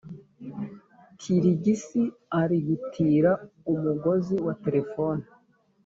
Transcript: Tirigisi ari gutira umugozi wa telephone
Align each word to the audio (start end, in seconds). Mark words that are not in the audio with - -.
Tirigisi 1.19 2.01
ari 2.41 2.57
gutira 2.67 3.31
umugozi 3.71 4.35
wa 4.45 4.53
telephone 4.63 5.23